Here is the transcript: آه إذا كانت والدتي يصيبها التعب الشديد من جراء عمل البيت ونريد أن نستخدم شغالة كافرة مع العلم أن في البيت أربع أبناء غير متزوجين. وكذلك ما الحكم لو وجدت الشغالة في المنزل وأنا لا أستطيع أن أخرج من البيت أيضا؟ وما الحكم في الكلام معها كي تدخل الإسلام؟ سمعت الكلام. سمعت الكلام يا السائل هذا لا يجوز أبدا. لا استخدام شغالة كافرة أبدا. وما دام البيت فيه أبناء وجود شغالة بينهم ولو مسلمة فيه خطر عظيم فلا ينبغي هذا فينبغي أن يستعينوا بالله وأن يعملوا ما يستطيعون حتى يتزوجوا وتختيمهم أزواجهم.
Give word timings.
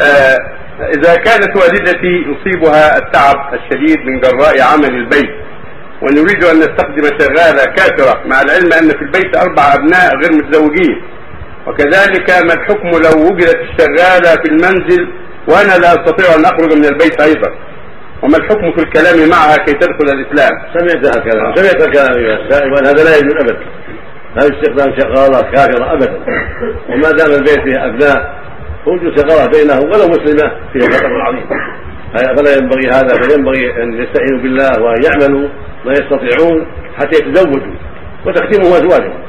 آه 0.00 0.36
إذا 0.80 1.14
كانت 1.14 1.56
والدتي 1.56 2.24
يصيبها 2.30 2.98
التعب 2.98 3.54
الشديد 3.54 3.98
من 4.06 4.20
جراء 4.20 4.62
عمل 4.72 4.94
البيت 4.94 5.30
ونريد 6.02 6.44
أن 6.44 6.58
نستخدم 6.58 7.18
شغالة 7.18 7.64
كافرة 7.64 8.20
مع 8.26 8.42
العلم 8.42 8.72
أن 8.72 8.88
في 8.88 9.02
البيت 9.02 9.36
أربع 9.36 9.74
أبناء 9.74 10.16
غير 10.16 10.32
متزوجين. 10.32 11.02
وكذلك 11.66 12.30
ما 12.30 12.54
الحكم 12.54 12.88
لو 12.88 13.26
وجدت 13.26 13.56
الشغالة 13.56 14.42
في 14.42 14.48
المنزل 14.50 15.08
وأنا 15.48 15.78
لا 15.82 15.92
أستطيع 15.92 16.34
أن 16.34 16.44
أخرج 16.44 16.72
من 16.78 16.84
البيت 16.84 17.20
أيضا؟ 17.20 17.50
وما 18.22 18.36
الحكم 18.36 18.72
في 18.72 18.82
الكلام 18.82 19.28
معها 19.28 19.56
كي 19.56 19.72
تدخل 19.72 20.14
الإسلام؟ 20.14 20.52
سمعت 20.78 21.16
الكلام. 21.16 21.54
سمعت 21.56 21.82
الكلام 21.82 22.24
يا 22.24 22.34
السائل 22.34 22.86
هذا 22.86 23.04
لا 23.04 23.16
يجوز 23.16 23.34
أبدا. 23.40 23.66
لا 24.36 24.42
استخدام 24.42 25.00
شغالة 25.00 25.42
كافرة 25.42 25.92
أبدا. 25.92 26.20
وما 26.88 27.10
دام 27.10 27.30
البيت 27.30 27.60
فيه 27.60 27.86
أبناء 27.86 28.39
وجود 28.86 29.18
شغالة 29.18 29.46
بينهم 29.46 29.84
ولو 29.90 30.06
مسلمة 30.08 30.52
فيه 30.72 30.80
خطر 30.80 31.20
عظيم 31.20 31.46
فلا 32.36 32.56
ينبغي 32.56 32.88
هذا 32.88 33.14
فينبغي 33.22 33.82
أن 33.82 33.92
يستعينوا 33.94 34.42
بالله 34.42 34.82
وأن 34.82 35.02
يعملوا 35.02 35.48
ما 35.84 35.92
يستطيعون 35.92 36.66
حتى 36.96 37.16
يتزوجوا 37.18 37.74
وتختيمهم 38.26 38.72
أزواجهم. 38.72 39.20